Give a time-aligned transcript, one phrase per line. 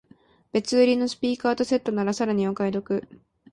[0.51, 3.07] 別売りのスピーカーとセットならさらにお買い得